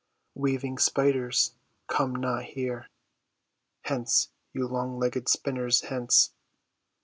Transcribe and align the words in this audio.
Weaving 0.33 0.79
spiders, 0.79 1.53
come 1.85 2.15
not 2.15 2.43
here; 2.45 2.89
Hence, 3.83 4.29
you 4.51 4.67
long 4.67 4.97
legg'd 4.97 5.29
spinners, 5.29 5.81
hence! 5.81 6.33